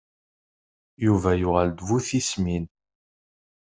[1.05, 2.65] Yuba yuɣal d bu tismin.